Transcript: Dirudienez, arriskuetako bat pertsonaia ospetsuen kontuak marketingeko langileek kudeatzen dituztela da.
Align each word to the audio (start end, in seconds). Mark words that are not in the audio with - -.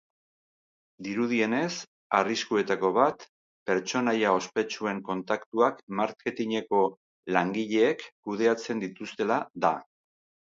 Dirudienez, 1.07 1.73
arriskuetako 2.19 2.89
bat 2.95 3.25
pertsonaia 3.69 4.31
ospetsuen 4.37 5.01
kontuak 5.11 5.45
marketingeko 5.99 6.81
langileek 7.37 8.03
kudeatzen 8.29 8.81
dituztela 8.87 9.39
da. 9.67 9.73